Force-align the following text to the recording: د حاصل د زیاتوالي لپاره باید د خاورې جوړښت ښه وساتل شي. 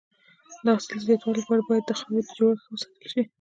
د 0.63 0.65
حاصل 0.75 0.95
د 0.99 1.03
زیاتوالي 1.07 1.39
لپاره 1.43 1.61
باید 1.69 1.83
د 1.87 1.91
خاورې 1.99 2.21
جوړښت 2.37 2.61
ښه 2.65 2.69
وساتل 2.73 3.07
شي. 3.13 3.21